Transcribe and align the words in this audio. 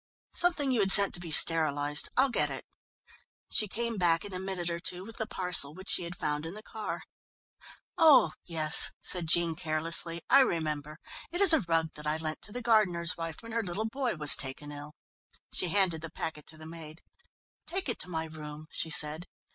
"Something 0.33 0.71
you 0.71 0.79
had 0.79 0.91
sent 0.91 1.13
to 1.13 1.19
be 1.19 1.29
sterilized. 1.29 2.09
I'll 2.17 2.31
get 2.31 2.49
it." 2.49 2.65
She 3.51 3.67
came 3.67 3.97
back 3.97 4.25
in 4.25 4.33
a 4.33 4.39
minute 4.39 4.67
or 4.71 4.79
two 4.79 5.05
with 5.05 5.17
the 5.17 5.27
parcel 5.27 5.75
which 5.75 5.91
she 5.91 6.05
had 6.05 6.15
found 6.17 6.43
in 6.43 6.55
the 6.55 6.63
car. 6.63 7.03
"Oh 7.99 8.33
yes," 8.43 8.93
said 8.99 9.27
Jean 9.27 9.53
carelessly, 9.55 10.23
"I 10.27 10.39
remember. 10.39 10.97
It 11.31 11.39
is 11.39 11.53
a 11.53 11.59
rug 11.61 11.91
that 11.93 12.07
I 12.07 12.17
lent 12.17 12.41
to 12.41 12.51
the 12.51 12.63
gardener's 12.63 13.15
wife 13.15 13.43
when 13.43 13.51
her 13.51 13.61
little 13.61 13.85
boy 13.87 14.15
was 14.15 14.35
taken 14.35 14.71
ill." 14.71 14.95
She 15.53 15.69
handed 15.69 16.01
the 16.01 16.09
packet 16.09 16.47
to 16.47 16.57
the 16.57 16.65
maid. 16.65 17.03
"Take 17.67 17.87
it 17.87 17.99
to 17.99 18.09
my 18.09 18.25
room," 18.25 18.65
she 18.71 18.89
said. 18.89 19.27